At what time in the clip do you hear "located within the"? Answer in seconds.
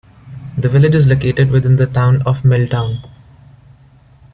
1.05-1.85